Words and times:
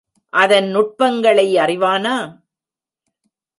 அதன் 0.33 0.67
நுட்பங்களை 0.67 1.55
அறிவானா? 1.55 2.15